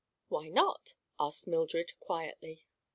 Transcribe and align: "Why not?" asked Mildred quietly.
"Why 0.29 0.49
not?" 0.49 0.95
asked 1.19 1.45
Mildred 1.47 1.91
quietly. 1.99 2.65